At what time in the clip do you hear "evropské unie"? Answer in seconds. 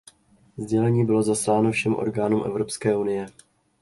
2.45-3.27